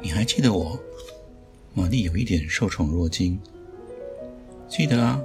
[0.00, 0.78] 你还记得我？
[1.74, 3.38] 玛丽有一点受宠若惊。
[4.68, 5.20] 记得啊。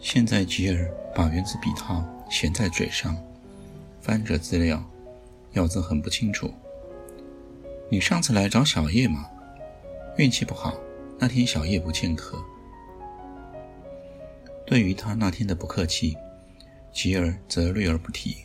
[0.00, 3.16] 现在吉尔把原子笔套衔在嘴上，
[4.00, 4.82] 翻着资料，
[5.52, 6.52] 咬字很不清楚。
[7.90, 9.26] 你上次来找小叶吗？
[10.16, 10.74] 运气不好，
[11.18, 12.42] 那天小叶不见客。
[14.66, 16.16] 对于他那天的不客气，
[16.92, 18.36] 吉尔则略而不提。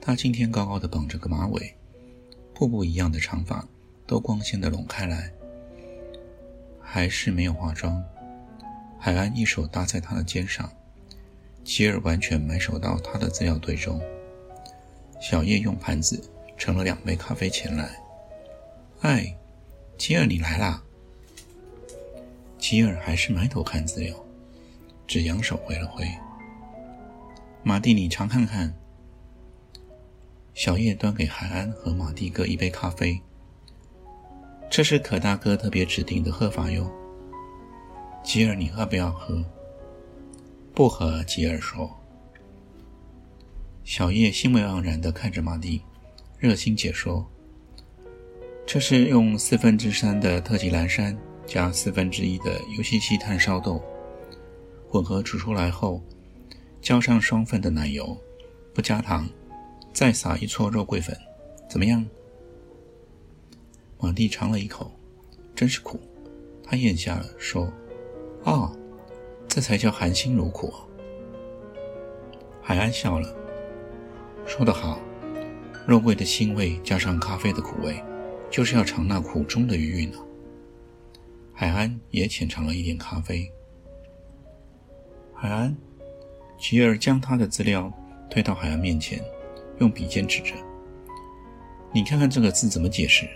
[0.00, 1.74] 他今天高高的绑着个马尾，
[2.52, 3.66] 瀑布一样的长发
[4.06, 5.32] 都光鲜的拢开来，
[6.80, 8.02] 还是没有化妆。
[8.98, 10.70] 海安一手搭在他的肩上，
[11.62, 14.00] 吉尔完全埋首到他的资料堆中。
[15.20, 16.22] 小叶用盘子
[16.56, 17.98] 盛了两杯咖啡前来。
[19.00, 19.36] 哎，
[19.96, 20.82] 吉尔，你来啦！
[22.58, 24.14] 吉尔还是埋头看资料，
[25.06, 26.06] 只扬手挥了挥。
[27.62, 28.74] 马蒂，你尝看看。
[30.54, 33.20] 小叶端给海安和马蒂各一杯咖啡。
[34.76, 36.90] 这是可大哥特别指定的喝法哟。
[38.24, 39.40] 吉尔，你要不要喝？
[40.74, 41.22] 不喝。
[41.22, 41.88] 吉尔说。
[43.84, 45.80] 小叶兴味盎然地看着马蒂，
[46.40, 47.24] 热心解说
[48.66, 51.16] ：“这是用四分之三的特级蓝山
[51.46, 53.80] 加四分之一的游戏系炭烧豆，
[54.88, 56.02] 混合煮出来后，
[56.82, 58.20] 浇上双份的奶油，
[58.74, 59.24] 不加糖。”
[59.94, 61.16] 再撒一撮肉桂粉，
[61.70, 62.04] 怎么样？
[64.04, 64.92] 马蒂尝了一口，
[65.56, 65.98] 真是苦。
[66.62, 67.72] 他咽下了，说
[68.44, 68.70] ：“哦，
[69.48, 70.70] 这才叫含辛茹苦。”
[72.60, 73.34] 海安笑了，
[74.44, 75.00] 说得好，
[75.86, 77.98] 肉桂的腥味加上咖啡的苦味，
[78.50, 80.18] 就是要尝那苦中的余韵呢。
[81.54, 83.50] 海安也浅尝了一点咖啡。
[85.32, 85.74] 海安，
[86.58, 87.90] 吉尔将他的资料
[88.28, 89.18] 推到海安面前。
[89.78, 90.54] 用笔尖指着，
[91.90, 93.26] 你看看这个字怎么解释？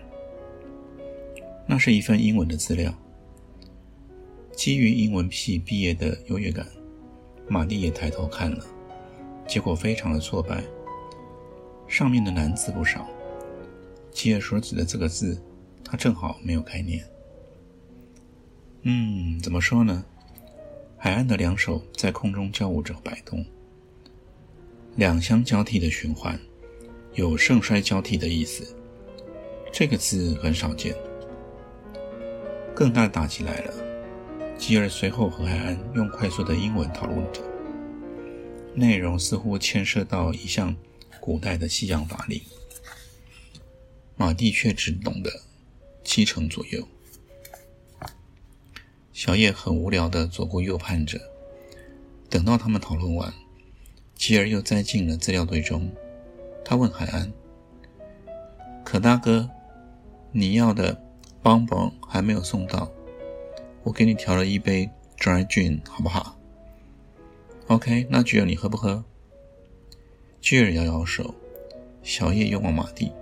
[1.70, 2.92] 那是一份英文的资料。
[4.56, 6.66] 基于英文系毕业的优越感，
[7.46, 8.64] 玛丽也抬头看了，
[9.46, 10.64] 结果非常的挫败。
[11.86, 13.06] 上面的难字不少，
[14.10, 15.40] 吉尔所指的这个字，
[15.84, 17.04] 他正好没有概念。
[18.82, 20.04] 嗯，怎么说呢？
[20.96, 23.44] 海岸的两手在空中交舞着摆动。
[24.96, 26.36] 两相交替的循环，
[27.14, 28.74] 有盛衰交替的意思。
[29.70, 30.96] 这个字很少见。
[32.78, 33.74] 更大的打击来了，
[34.56, 37.42] 吉尔随后和海安用快速的英文讨论着，
[38.72, 40.76] 内容似乎牵涉到一项
[41.18, 42.40] 古代的西洋法令。
[44.14, 45.42] 马蒂却只懂得
[46.04, 46.86] 七成左右。
[49.12, 51.18] 小叶很无聊的左顾右盼着，
[52.30, 53.34] 等到他们讨论完。
[54.14, 55.90] 吉尔又栽进了资料堆中。
[56.64, 57.32] 他问海安
[58.86, 59.50] ：“可大哥，
[60.30, 61.07] 你要的
[61.42, 62.90] 邦邦还没有送到，
[63.82, 64.88] 我给你调了一杯
[65.18, 66.36] dry gin，好不好
[67.68, 69.04] ？”“OK，那吉尔你喝不喝？”
[70.40, 71.34] 吉尔摇摇手。
[72.00, 73.12] 小叶又望马蒂，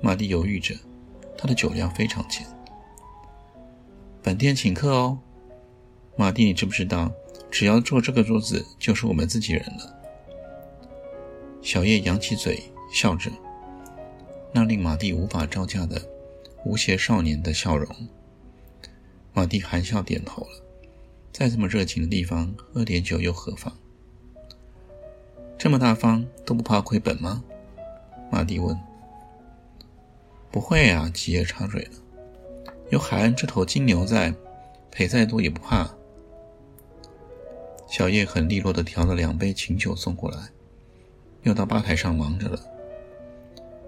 [0.00, 0.74] 马蒂犹豫着，
[1.38, 2.46] 他的酒量非常浅。
[4.22, 5.18] 本店请客哦，
[6.16, 7.10] 马蒂，你知不知道，
[7.50, 9.96] 只要坐这个桌子，就是我们自己人了。
[11.62, 12.62] 小叶扬起嘴
[12.92, 13.30] 笑着，
[14.52, 16.02] 那令马蒂无法招架的
[16.66, 17.88] 无邪少年的笑容。
[19.32, 20.64] 马蒂含笑点头了，
[21.32, 23.72] 在这么热情的地方喝点酒又何妨？
[25.56, 27.44] 这么大方都不怕亏本吗？
[28.32, 28.76] 马蒂问。
[30.50, 34.34] 不会啊，吉尔插嘴了，有海岸这头金牛在，
[34.90, 35.88] 赔再多也不怕。
[37.86, 40.48] 小叶很利落的调了两杯琴酒送过来。
[41.44, 42.58] 又到吧台上忙着了。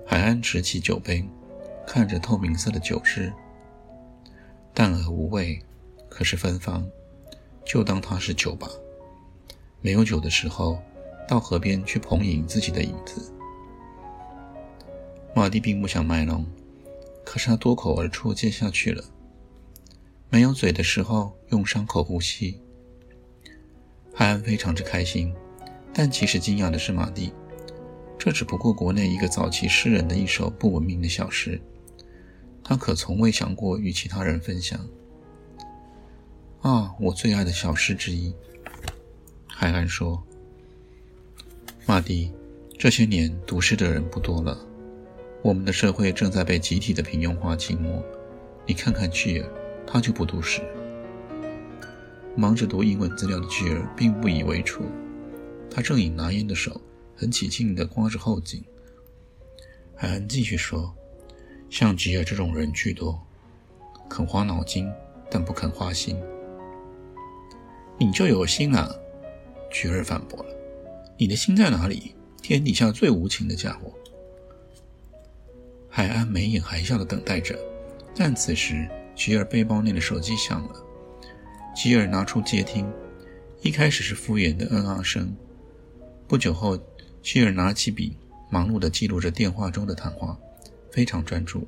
[0.06, 1.28] 海安执起酒杯，
[1.88, 3.32] 看着透明色的酒汁，
[4.74, 5.58] 淡而无味，
[6.10, 6.86] 可是芬芳，
[7.64, 8.68] 就当它是酒吧。
[9.80, 10.78] 没有酒的时候，
[11.26, 13.32] 到河边去捧饮自己的影子。
[15.34, 16.44] 马蒂并不想卖弄，
[17.24, 19.02] 可是他脱口而出接下去了。
[20.28, 22.60] 没有嘴的时候，用伤口呼吸。
[24.12, 25.32] 海安非常之开心，
[25.94, 27.32] 但其实惊讶的是马蒂。
[28.18, 31.58] 这只不过国内一个早期诗人的一首不文明的小诗，
[32.68, 34.78] 他可从未想过与其他人分享。
[36.60, 38.30] 啊，我最爱的小诗之一。
[39.46, 40.22] 海安说
[41.88, 42.30] ：“马蒂，
[42.78, 44.58] 这些年读诗的人不多了，
[45.40, 48.04] 我们的社会正在被集体的平庸化浸没。
[48.66, 49.48] 你看看巨儿，
[49.86, 50.60] 他就不读诗。”
[52.36, 54.78] 忙着读英文资料的巨儿并不以为耻，
[55.70, 56.78] 他正以拿烟的手
[57.16, 58.62] 很起劲地刮着后颈。
[59.96, 60.94] 海安继续说
[61.70, 63.20] ：“像吉尔这种人居多，
[64.08, 64.90] 肯花脑筋，
[65.30, 66.16] 但不肯花心。”
[67.98, 68.96] 你就有心了，
[69.70, 70.50] 菊儿反驳了。
[71.16, 72.14] 你的心在哪里？
[72.40, 73.92] 天底下最无情的家伙。
[75.88, 77.58] 海安眉眼含笑的等待着，
[78.14, 80.74] 但此时吉尔背包内的手机响了。
[81.74, 82.90] 吉尔拿出接听，
[83.60, 85.36] 一开始是敷衍的嗯啊声。
[86.28, 86.78] 不久后，
[87.20, 88.16] 吉尔拿起笔，
[88.48, 90.38] 忙碌的记录着电话中的谈话，
[90.98, 91.64] 非常专注。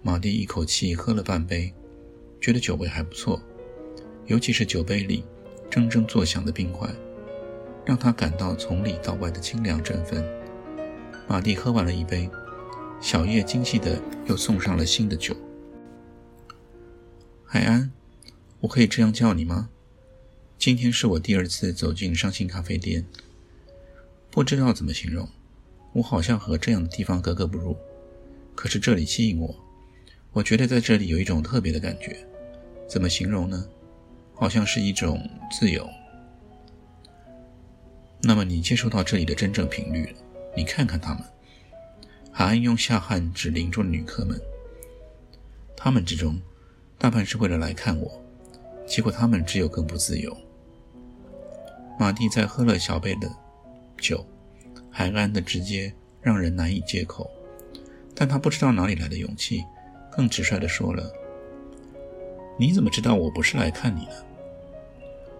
[0.00, 1.74] 马蒂一口气喝了半杯，
[2.40, 3.38] 觉得酒味还不错。
[4.24, 5.22] 尤其是酒杯里
[5.70, 6.88] 铮铮作响的冰块，
[7.84, 10.24] 让他感到从里到外的清凉振奋。
[11.28, 12.30] 马蒂喝完了一杯，
[12.98, 15.36] 小叶精细的又送上了新的酒。
[17.44, 17.92] 海安，
[18.60, 19.68] 我可以这样叫你吗？
[20.58, 23.04] 今天是我第二次走进伤心咖啡店，
[24.30, 25.28] 不知道怎么形容，
[25.92, 27.76] 我好像和这样的地方格格不入。
[28.54, 29.54] 可是这里吸引我，
[30.32, 32.16] 我觉得在这里有一种特别的感觉，
[32.88, 33.66] 怎么形容呢？
[34.34, 35.88] 好像是一种自由。
[38.22, 40.18] 那么你接收到这里的真正频率了？
[40.56, 41.22] 你看看他们。
[42.30, 44.40] 海安用下汗指邻桌的旅客们。
[45.76, 46.40] 他们之中，
[46.96, 48.22] 大半是为了来看我，
[48.86, 50.34] 结果他们只有更不自由。
[51.98, 53.30] 马蒂在喝了小杯的
[53.98, 54.24] 酒，
[54.92, 57.28] 海安的直接让人难以接口，
[58.14, 59.64] 但他不知道哪里来的勇气，
[60.10, 61.10] 更直率地说了
[62.60, 64.24] ：“你怎么知道我不是来看你的？”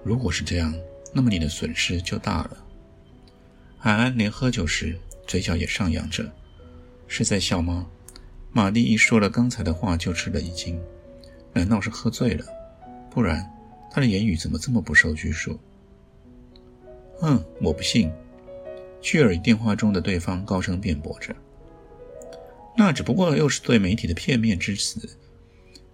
[0.02, 0.74] 如果是这样，
[1.12, 2.56] 那么你的损失就大了。
[3.78, 6.28] 海安连喝酒时嘴角也上扬着，
[7.06, 7.86] 是在笑吗？
[8.50, 10.80] 马蒂一说了刚才的话就吃了一惊，
[11.52, 12.44] 难道是喝醉了？
[13.10, 13.46] 不然
[13.90, 15.58] 他的言语怎么这么不受拘束？
[17.20, 18.10] 嗯，我不信。
[19.02, 21.34] 巨尔与电话中的对方高声辩驳着，
[22.76, 25.18] 那只不过又是对媒体的片面之词。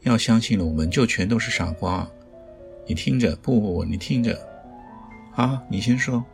[0.02, 2.08] 要相信了，我们就全都是傻瓜。
[2.86, 4.38] 你听着，不不不，你听着。
[5.34, 6.24] 啊，你先说。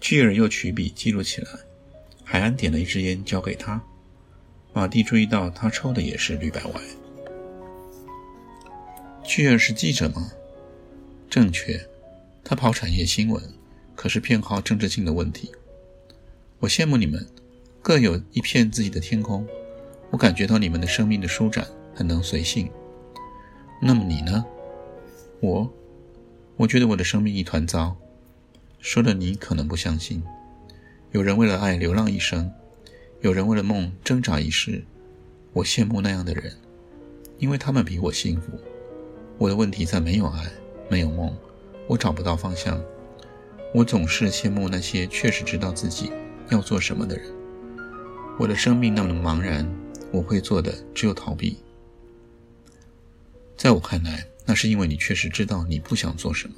[0.00, 1.48] 巨尔又取笔记录起来。
[2.24, 3.80] 海安点了一支烟，交给他。
[4.72, 6.80] 马蒂注意到他抽的也是绿百外。
[9.22, 10.32] 巨尔是记者吗？
[11.30, 11.80] 正确，
[12.42, 13.42] 他跑产业新闻，
[14.02, 15.52] 可是偏好政治性的问题。
[16.58, 17.24] 我羡慕你们，
[17.80, 19.46] 各有一片自己的天空。
[20.10, 21.64] 我感觉到你们的生命的舒展，
[21.94, 22.68] 很能随性。
[23.80, 24.44] 那么你呢？
[25.38, 25.72] 我，
[26.56, 27.96] 我觉得我的生命一团糟。
[28.80, 30.20] 说了你可能不相信。
[31.12, 32.50] 有人为了爱流浪一生，
[33.20, 34.82] 有人为了梦挣扎一世。
[35.52, 36.52] 我羡慕那样的人，
[37.38, 38.50] 因为他们比我幸福。
[39.38, 40.50] 我的问题在没有爱，
[40.88, 41.32] 没有梦，
[41.86, 42.82] 我找不到方向。
[43.72, 46.12] 我总是羡慕那些确实知道自己
[46.50, 47.32] 要做什么的人。
[48.38, 49.68] 我的生命那么茫然，
[50.10, 51.58] 我会做的只有逃避。
[53.56, 54.26] 在我看来。
[54.44, 56.54] 那是因为你确实知道你不想做什么。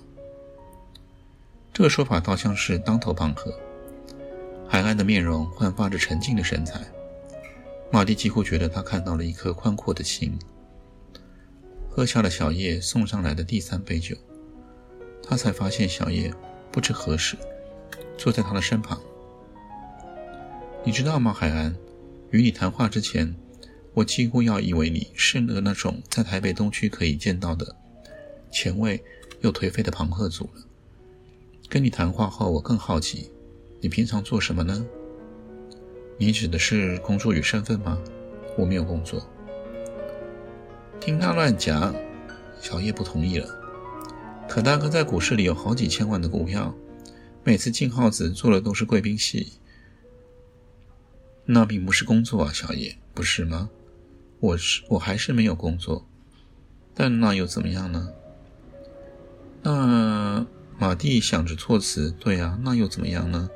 [1.71, 3.52] 这个说法倒像是当头棒喝。
[4.66, 6.80] 海岸的面容焕发着沉静的神采，
[7.92, 10.38] 马蒂几乎觉得他看到了一颗宽阔的心。
[11.90, 14.16] 喝下了小叶送上来的第三杯酒，
[15.23, 16.33] 他才发现小叶
[16.75, 17.37] 不知何时
[18.19, 19.00] 坐在他的身旁。
[20.83, 21.73] 你知道吗，海岸？
[22.33, 23.33] 与你谈话之前。
[23.93, 27.76] 我几乎要以为你是那那种在台北东区可以见到的
[28.50, 29.00] 前卫
[29.40, 30.62] 又颓废的朋克组了。
[31.69, 33.31] 跟你谈话后，我更好奇，
[33.81, 34.85] 你平常做什么呢？
[36.19, 37.97] 你指的是工作与身份吗？
[38.59, 39.25] 我没有工作。
[41.00, 41.95] 听他乱讲。
[42.61, 43.63] 小叶不同意了。
[44.54, 46.73] 可大哥在股市里有好几千万的股票，
[47.42, 49.54] 每次进号子做的都是贵宾席。
[51.44, 53.68] 那并不是工作啊，小叶，不是吗？
[54.38, 56.06] 我是我还是没有工作，
[56.94, 58.12] 但那又怎么样呢？
[59.61, 60.46] 那
[60.78, 63.50] 马蒂想着措辞，对啊，那又怎么样呢？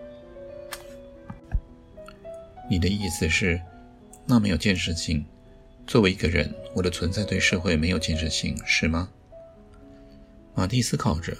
[2.68, 3.60] 你的意思是，
[4.26, 5.24] 那没有建设性？
[5.86, 9.08] 作为一个人，我的存在对社会没有建设性，是吗？
[10.58, 11.36] 马蒂思考着，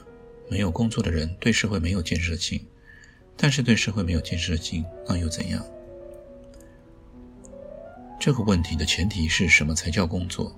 [0.48, 2.64] 没有工作的人对社会没有建设性，
[3.36, 5.60] 但是对社会没有建设性，那又怎样？
[8.20, 10.56] 这个问题的前提是什么才叫工作？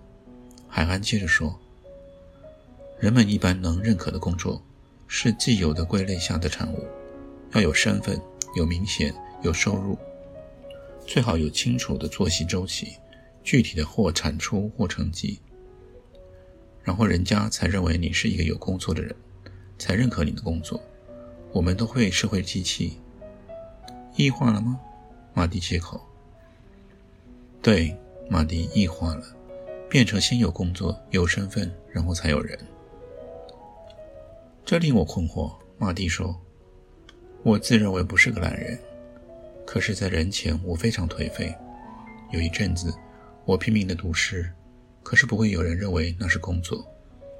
[0.69, 1.59] 海安接着说
[3.01, 4.63] ：“人们一般能认可的工作，
[5.09, 6.85] 是既有的归类下的产物，
[7.55, 8.21] 要有身份，
[8.57, 9.97] 有明显，有收入，
[11.07, 12.93] 最好有清楚的作息周期，
[13.43, 15.41] 具体的或产出或成绩。”
[16.83, 19.15] 然后人家才认为你是一个有工作的人，
[19.79, 20.81] 才认可你的工作。
[21.53, 22.99] 我们都会社会机器
[24.17, 24.79] 异化了吗？
[25.35, 26.01] 马蒂接口。
[27.63, 27.97] 对，
[28.29, 29.25] 马蒂异化了，
[29.89, 32.59] 变成先有工作、有身份，然后才有人。
[34.65, 35.53] 这令我困惑。
[35.79, 36.39] 马蒂说
[37.43, 38.79] ：“我自认为不是个懒人，
[39.67, 41.55] 可是，在人前我非常颓废。
[42.31, 42.95] 有一阵子，
[43.45, 44.49] 我拼命的读诗。”
[45.03, 46.87] 可是不会有人认为那是工作，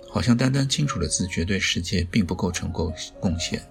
[0.09, 3.63] 好像单单清楚的自觉对世界并不构成贡贡献。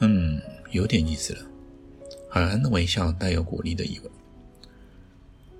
[0.00, 0.40] 嗯，
[0.72, 1.40] 有点意思了。
[2.28, 4.10] 海安的微笑带有鼓励的意味。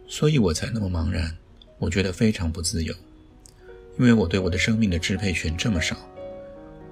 [0.07, 1.35] 所以我才那么茫然，
[1.79, 2.95] 我觉得非常不自由，
[3.99, 5.97] 因为我对我的生命的支配权这么少。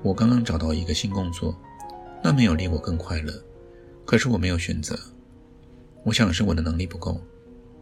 [0.02, 1.54] 我刚刚找到一个新工作，
[2.22, 3.32] 那没有令我更快乐，
[4.06, 4.98] 可是我没有选择。
[6.02, 7.20] 我想是我的能力不够。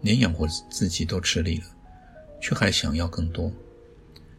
[0.03, 1.65] 连养活自己都吃力了，
[2.41, 3.51] 却还想要更多。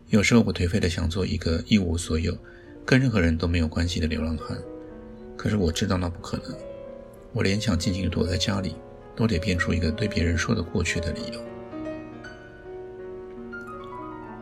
[0.09, 2.37] 有时候我颓废的想做一个一无所有、
[2.85, 4.57] 跟任何人都没有关系的流浪汉，
[5.35, 6.55] 可是我知道那不可能。
[7.31, 8.75] 我连想静静躲在家里，
[9.15, 11.43] 都得编出一个对别人说得过去的理由。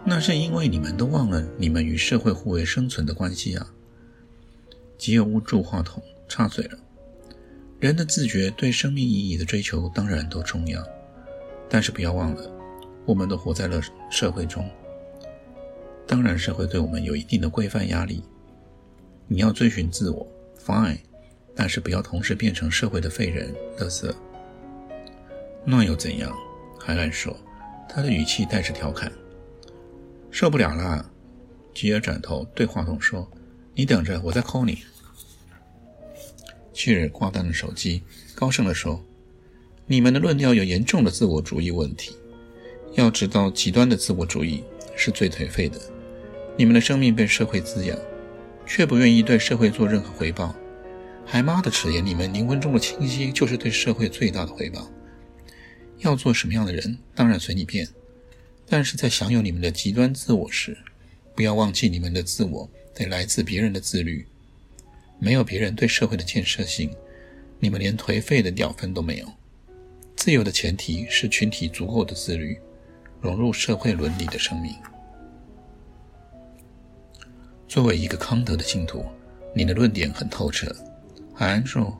[0.04, 3.72] 那是因为你们都忘了你们与社会互为生存的关系啊！
[4.98, 6.78] 吉尔乌住话筒插嘴了
[7.80, 10.84] ：“人的自觉对生命意义的追求当然都重要。”
[11.74, 12.52] 但是不要忘了，
[13.06, 14.70] 我们都活在了社会中。
[16.06, 18.22] 当然，社会对我们有一定的规范压力。
[19.30, 20.28] 你要追寻自我
[20.60, 20.98] ，fine，
[21.56, 24.14] 但是不要同时变成社会的废人、垃圾。
[25.64, 26.36] 那又怎样？
[26.78, 27.34] 海岸说，
[27.88, 29.10] 他的语气带着调侃。
[30.30, 31.10] 受不了了，
[31.74, 33.26] 吉尔转头对话筒说
[33.74, 34.84] ：“你等着，我再 call 你。”
[36.74, 38.04] 吉尔挂断了手机，
[38.36, 39.02] 高声地说。
[39.88, 42.16] 你们的论调有严重的自我主义问题。
[42.94, 44.64] 要知道，极端的自我主义
[44.96, 45.80] 是最颓废的。
[46.58, 47.98] 你们的生命被社会滋养，
[48.66, 50.56] 却不愿意对社会做任何回报。
[51.26, 54.92] 海妈的迟言，你们灵魂中的清晰就是对社会最大的回报。
[56.00, 57.88] 要做什么样的人，当然随你便。
[58.68, 60.78] 但是在享有你们的极端自我时，
[61.36, 64.26] 不要忘记你们的自我得来自别人的自律。
[65.20, 66.92] 没有别人对社会的建设性，
[67.60, 69.32] 你们连颓废的屌分都没有。
[70.16, 72.60] 自由的前提是群体足够的自律，
[73.20, 74.76] 融入社会伦理的生命。
[77.68, 79.04] 作为一个康德的信徒，
[79.56, 80.72] 你的论点很透彻。
[81.34, 82.00] 海安说：“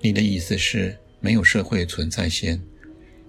[0.00, 2.62] 你的意思是，没有社会存在先，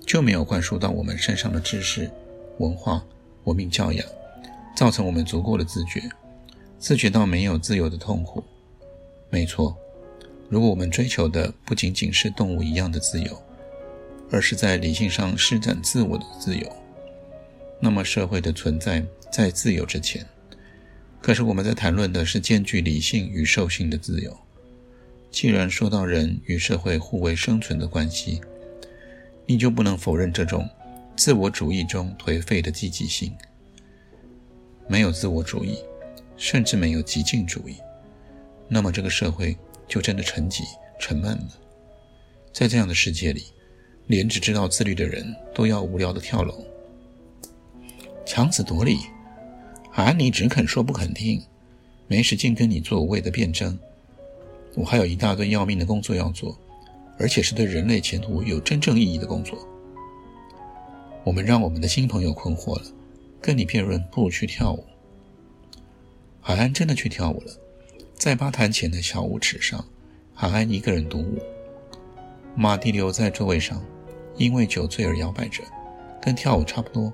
[0.05, 2.12] 就没有灌输到我们身上的知识、
[2.60, 3.03] 文化、
[3.46, 4.05] 文明教养，
[4.75, 6.01] 造成我们足够的自觉，
[6.77, 8.43] 自觉到没有自由的痛苦。
[9.32, 9.75] 没错，
[10.48, 13.36] 如果我们追求的不仅仅是动物一样的自由。”
[14.33, 16.67] 而是在理性上施展自我的自由，
[17.79, 20.25] 那么社会的存在在自由之前。
[21.21, 24.35] 可是我们在谈论的是兼具理性与兽性的自由。
[25.29, 28.41] 既然说到人与社会互为生存的关系，
[29.45, 30.67] 你就不能否认这种
[31.15, 33.31] 自我主义中颓废的积极性。
[34.87, 35.77] 没有自我主义，
[36.37, 37.75] 甚至没有极尽主义，
[38.67, 39.55] 那么这个社会
[39.87, 40.63] 就真的沉寂、
[40.99, 41.49] 沉闷了。
[42.51, 43.43] 在这样的世界里。
[44.07, 46.65] 连只知道自律的人都要无聊的跳楼，
[48.25, 48.98] 强词夺理，
[49.93, 50.12] 啊！
[50.12, 51.41] 你只肯说不肯听，
[52.07, 53.77] 没时间跟你做无谓的辩证。
[54.75, 56.57] 我还有一大堆要命的工作要做，
[57.17, 59.57] 而且是对人类前途有真正意义的工作。
[61.24, 62.86] 我们让我们的新朋友困惑了，
[63.41, 64.83] 跟你辩论不如去跳舞。
[66.41, 67.53] 海安真的去跳舞了，
[68.15, 69.86] 在吧台前的小舞池上，
[70.33, 71.39] 海安一个人独舞，
[72.53, 73.81] 马蒂留在座位上。
[74.35, 75.63] 因为酒醉而摇摆着，
[76.21, 77.13] 跟跳舞差不多。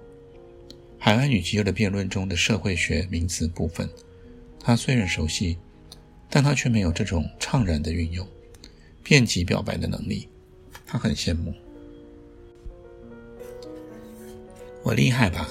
[0.98, 3.90] 海安与吉尔的辩论中的社会学名词部分，
[4.60, 5.58] 他虽然熟悉，
[6.30, 8.28] 但他却没有这种怅然的运用、
[9.04, 10.28] 辩题表白的能力。
[10.86, 11.54] 他很羡慕。
[14.84, 15.48] 我厉害吧？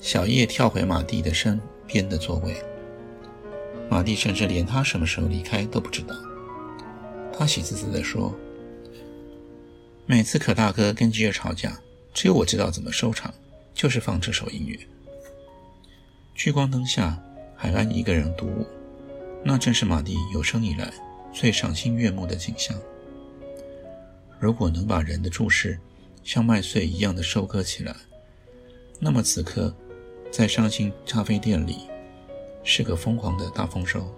[0.00, 2.54] 小叶跳回马蒂的身边的座位。
[3.90, 6.14] 马蒂甚至连他什么时候离开都不知道。
[7.32, 8.34] 他喜滋滋地说。
[10.08, 11.76] 每次可大哥跟吉尔吵架，
[12.14, 13.34] 只有我知道怎么收场，
[13.74, 14.78] 就是放这首音乐。
[16.32, 17.20] 聚光灯下，
[17.56, 18.64] 海安一个人独舞，
[19.44, 20.92] 那正是马蒂有生以来
[21.32, 22.78] 最赏心悦目的景象。
[24.38, 25.76] 如果能把人的注视
[26.22, 27.92] 像麦穗一样的收割起来，
[29.00, 29.74] 那么此刻
[30.30, 31.78] 在伤心咖啡店里
[32.62, 34.08] 是个疯狂的大丰收。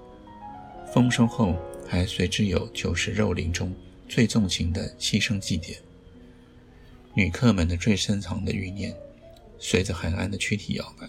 [0.93, 1.57] 丰收后
[1.89, 3.75] 还随之有酒池肉林中
[4.09, 5.77] 最纵情的牺牲祭奠。
[7.15, 8.95] 女客们的最深藏的欲念，
[9.59, 11.09] 随着海岸的躯体摇摆。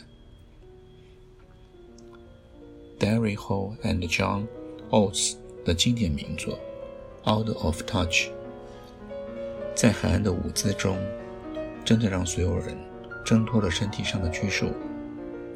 [3.00, 4.46] Derry Hall and John
[4.89, 6.60] Oates 的经典名作
[7.32, 8.27] 《Out of Touch》
[9.75, 10.98] 在海岸的舞姿中，
[11.86, 12.77] 真的让所有人
[13.24, 14.74] 挣脱了身体上的拘束，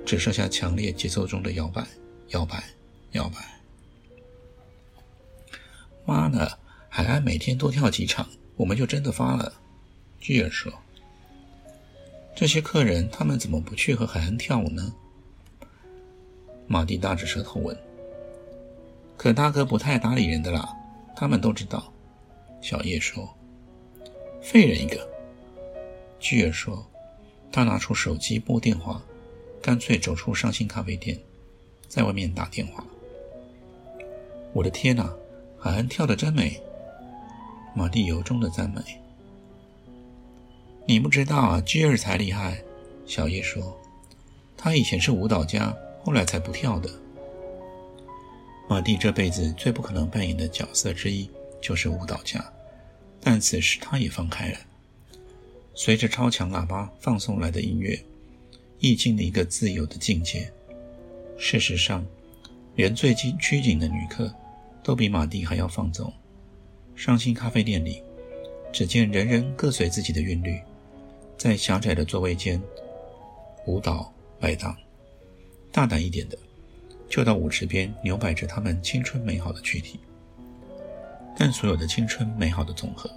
[0.05, 1.85] 只剩下强烈节奏中的摇摆、
[2.29, 2.63] 摇摆、
[3.12, 3.62] 摇摆。
[6.05, 6.59] 妈的，
[6.95, 9.51] 海安每天多跳几场，我们就真的发了。
[10.19, 10.71] 巨儿说
[12.38, 14.93] ：“这些客人，他们怎么不去和海岸跳舞呢？”
[16.69, 17.75] 马蒂大着舌头问
[19.17, 20.71] ：“可大哥不太搭理人的啦，
[21.15, 21.91] 他们都知道。”
[22.62, 23.27] 小叶说
[24.39, 25.09] ：“废人一个。”
[26.21, 26.88] 巨儿说
[27.51, 29.01] ：“他拿出手机拨电话，
[29.63, 31.19] 干脆走出伤心咖啡店，
[31.88, 32.85] 在外面打电话。”
[34.53, 35.12] 我的天哪，
[35.57, 36.62] 海恩跳得真美！
[37.75, 38.82] 马蒂由衷的赞美。
[40.86, 42.62] 你不知道啊，吉尔才厉害。
[43.06, 43.80] 小叶说
[44.58, 45.75] ：“他以前是舞蹈家。”
[46.06, 46.89] 后来才不跳的。
[48.68, 51.30] 马蒂这辈子最不可能扮演的角色之一
[51.62, 52.44] 就是舞蹈家，
[53.22, 54.58] 但此时他也放开了。
[55.74, 57.98] 随着超强喇叭放送来的音乐，
[58.80, 60.51] 意境了一个自由的境界。
[61.38, 62.06] 事实上，
[62.75, 64.30] 连最拘拘谨的女客
[64.84, 66.12] 都比马蒂还要放纵。
[66.95, 68.01] 伤心咖啡店里，
[68.71, 70.59] 只见人人各随自己的韵律，
[71.38, 72.62] 在狭窄的座位间
[73.65, 74.75] 舞蹈摆荡。
[75.71, 76.37] 大胆一点的，
[77.09, 80.00] 就到舞池边扭摆着他们青春美好的躯体。
[81.35, 83.09] 但所有的青春美好的总和，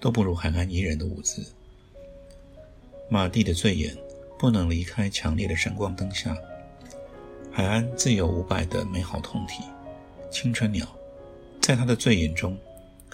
[0.00, 1.44] 都不如海岸宜人的舞姿。
[3.10, 3.94] 马蒂的醉眼
[4.38, 6.34] 不能离开强烈的闪光灯下，
[7.52, 9.62] 海岸自有五百的美好同体。
[10.30, 10.88] 青春鸟，
[11.60, 12.58] 在他的醉眼中，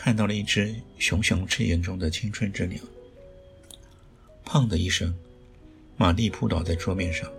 [0.02, 2.80] 看到了一只熊熊赤焰中的青春之鸟。
[4.46, 5.14] 砰的一声，
[5.98, 7.30] 玛丽扑倒在桌面上。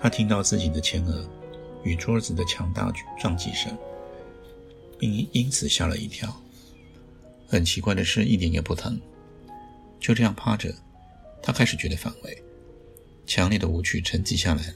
[0.00, 1.28] 她听到自己的前额
[1.82, 3.76] 与桌子的强大撞击声，
[5.00, 6.40] 并因此吓了一跳。
[7.48, 8.96] 很奇怪的是，一点也不疼。
[9.98, 10.72] 就这样趴着，
[11.42, 12.42] 她开始觉得反胃。
[13.26, 14.74] 强烈的舞曲沉寂下来了，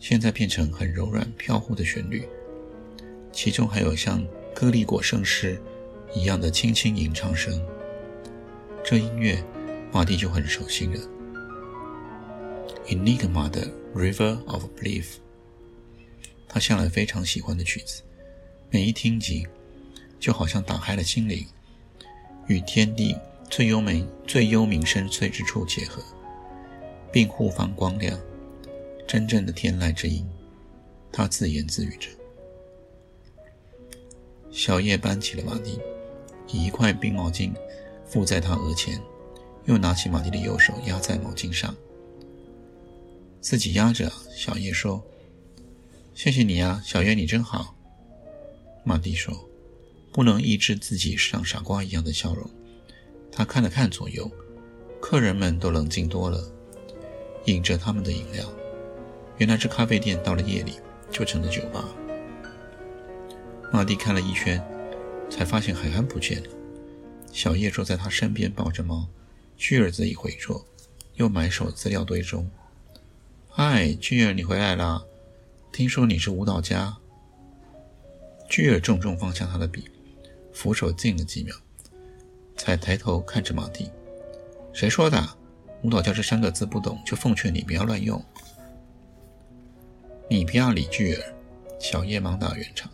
[0.00, 2.26] 现在变成很柔软飘忽的旋律，
[3.30, 5.60] 其中还有像歌利果圣诗
[6.14, 7.64] 一样的轻轻吟唱声。
[8.84, 9.42] 这音乐，
[9.92, 11.00] 马蒂就很熟悉了。
[12.86, 15.06] Enigma 的 River of Belief，
[16.48, 18.02] 他向来非常喜欢的曲子，
[18.70, 19.46] 每一听即
[20.18, 21.46] 就好像打开了心灵，
[22.46, 23.14] 与天地
[23.50, 26.02] 最优美、最幽冥深邃之处结合，
[27.12, 28.18] 并互放光亮。
[29.06, 30.26] 真正的天籁之音，
[31.12, 32.08] 他自言自语着。
[34.50, 35.78] 小叶搬起了马蒂，
[36.50, 37.52] 以一块冰毛巾
[38.10, 39.00] 覆在他额前，
[39.64, 41.74] 又拿起马蒂的右手压在毛巾上。
[43.40, 45.04] 自己压着，小叶说
[46.14, 47.74] ：“谢谢你啊，小叶，你真好。”
[48.84, 49.48] 马蒂说
[50.12, 52.48] ：“不能抑制自己像傻瓜一样的笑容。”
[53.30, 54.28] 他看了看左右，
[55.00, 56.42] 客人们都冷静多了，
[57.44, 58.44] 饮着他们的饮料。
[59.36, 60.72] 原来这咖啡店到了夜里
[61.12, 61.88] 就成了酒吧。
[63.72, 64.60] 马蒂看了一圈，
[65.30, 66.48] 才发现海安不见了。
[67.32, 69.06] 小叶坐在他身边抱着猫，
[69.56, 70.66] 巨儿子一回座，
[71.14, 72.50] 又埋首资料堆中。
[73.48, 75.02] 嗨，巨儿，你回来啦！
[75.72, 76.96] 听说你是舞蹈家。
[78.48, 79.90] 巨儿重重放下他的笔，
[80.52, 81.54] 扶手静了几秒，
[82.56, 83.90] 才抬头看着马蒂。
[84.72, 85.22] 谁说的？
[85.82, 88.24] 舞蹈家这三个字不懂，就奉劝你不要乱用。
[90.28, 91.34] 你不要理巨儿。
[91.78, 92.90] 小叶忙打圆场。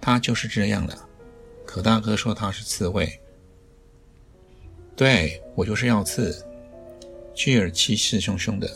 [0.00, 0.98] 他就是这样的。
[1.72, 3.08] 可大哥说他是刺猬。
[4.96, 6.44] 对我就是要刺。
[7.32, 8.68] 巨儿气势汹汹的。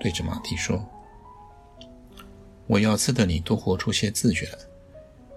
[0.00, 0.84] 对着马蒂说
[2.66, 4.58] ：“我要刺的你多活出些自觉来，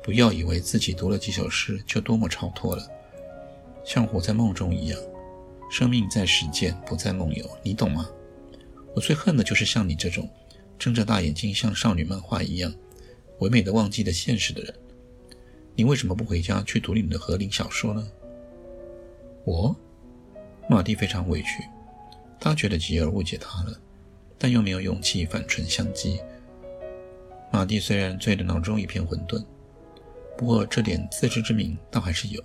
[0.01, 2.89] 不要以为自己读了几首诗就多么超脱了，
[3.85, 4.99] 像活在梦中一样。
[5.69, 8.09] 生命在实践，不在梦游，你懂吗？
[8.95, 10.27] 我最恨的就是像你这种
[10.79, 12.73] 睁着大眼睛像少女漫画一样
[13.37, 14.73] 唯美的忘记了现实的人。
[15.75, 18.07] 你为什么不回家去读你的和林小说呢？”
[19.45, 19.75] 我，
[20.69, 21.63] 马蒂非常委屈，
[22.39, 23.79] 他觉得吉尔误解他了。
[24.37, 26.19] 但又没有勇气反唇相讥。
[27.49, 29.41] 马蒂虽然醉得脑中一片混沌，
[30.37, 32.43] 不过这点自知之明倒还是有。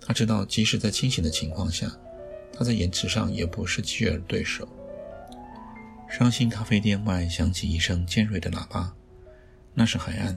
[0.00, 1.88] 他知道，即使在清醒的情况下，
[2.52, 4.66] 他在言辞上也不是吉尔对手。
[6.08, 8.92] 伤心咖啡店外响起一声尖锐的喇叭，
[9.74, 10.36] 那是海岸。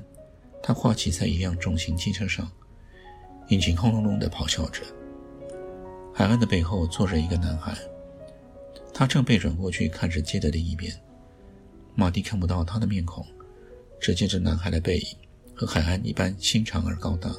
[0.63, 2.49] 他跨骑在一辆重型机车上，
[3.49, 4.83] 引擎轰隆隆地咆哮着。
[6.13, 7.75] 海岸的背后坐着一个男孩，
[8.93, 10.93] 他正背转过去看着街的另一边。
[11.95, 13.25] 马蒂看不到他的面孔，
[13.99, 15.17] 只见这男孩的背影
[15.55, 17.29] 和海岸一般心长而高大。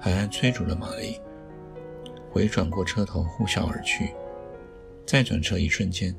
[0.00, 1.18] 海岸催促了马蒂，
[2.30, 4.12] 回转过车头呼啸而去。
[5.06, 6.14] 再转车一瞬间，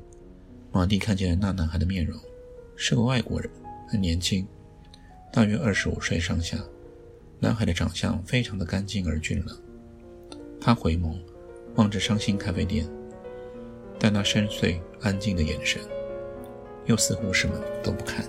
[0.72, 2.18] 马蒂看见了那男孩的面容，
[2.76, 3.50] 是个外国人，
[3.88, 4.46] 很年轻，
[5.36, 6.56] 大约二十五岁上下。
[7.40, 9.54] 男孩的长相非常的干净而俊朗。
[10.58, 11.14] 他回眸，
[11.74, 12.88] 望着伤心咖啡店，
[14.00, 15.78] 但那深邃安静的眼神，
[16.86, 18.24] 又似乎什么都不看。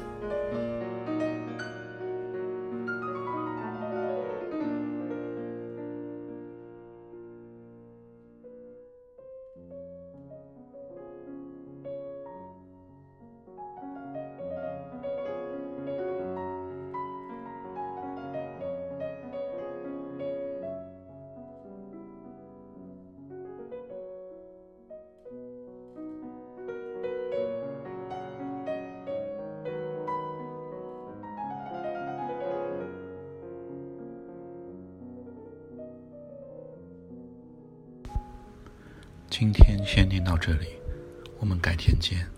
[39.39, 40.65] 今天先念到这里，
[41.37, 42.36] 我们改天见。